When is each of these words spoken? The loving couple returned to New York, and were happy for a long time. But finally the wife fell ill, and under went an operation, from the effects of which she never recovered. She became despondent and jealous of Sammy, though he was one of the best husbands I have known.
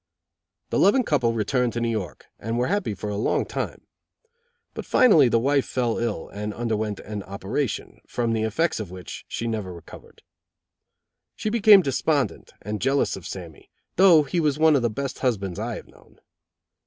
The 0.71 0.79
loving 0.79 1.03
couple 1.03 1.33
returned 1.33 1.73
to 1.73 1.79
New 1.79 1.91
York, 1.91 2.25
and 2.39 2.57
were 2.57 2.65
happy 2.65 2.95
for 2.95 3.11
a 3.11 3.15
long 3.15 3.45
time. 3.45 3.85
But 4.73 4.83
finally 4.83 5.29
the 5.29 5.37
wife 5.37 5.67
fell 5.67 5.99
ill, 5.99 6.27
and 6.29 6.55
under 6.55 6.75
went 6.75 6.99
an 7.01 7.21
operation, 7.21 8.01
from 8.07 8.33
the 8.33 8.41
effects 8.41 8.79
of 8.79 8.89
which 8.89 9.25
she 9.27 9.45
never 9.45 9.71
recovered. 9.71 10.23
She 11.35 11.51
became 11.51 11.83
despondent 11.83 12.51
and 12.63 12.81
jealous 12.81 13.15
of 13.15 13.27
Sammy, 13.27 13.69
though 13.95 14.23
he 14.23 14.39
was 14.39 14.57
one 14.57 14.75
of 14.75 14.81
the 14.81 14.89
best 14.89 15.19
husbands 15.19 15.59
I 15.59 15.75
have 15.75 15.85
known. 15.87 16.19